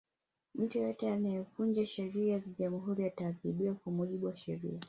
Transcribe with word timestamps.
mtu 0.55 0.77
yeyote 0.77 1.09
anayevunja 1.11 1.85
sheria 1.85 2.39
za 2.39 2.51
jamhuri 2.59 3.05
ataadhibiwa 3.05 3.75
kwa 3.75 3.91
mujibu 3.91 4.25
wa 4.25 4.35
sheria 4.35 4.79